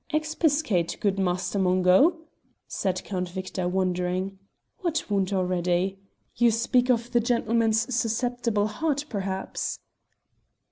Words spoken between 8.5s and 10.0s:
heart perhaps?"